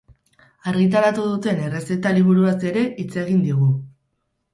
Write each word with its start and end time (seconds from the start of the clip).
Argitaratu 0.69 1.25
duten 1.33 1.61
errezeta 1.65 2.13
liburuaz 2.15 2.55
ere 2.71 2.87
hitz 3.05 3.11
egin 3.25 3.45
digu. 3.49 3.69